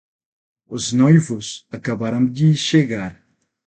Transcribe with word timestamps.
Os 0.65 0.91
noivos 0.91 1.67
acabaram 1.71 2.25
de 2.25 2.55
chegar 2.55 3.23